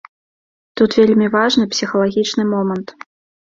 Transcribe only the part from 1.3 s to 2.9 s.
важны псіхалагічны момант.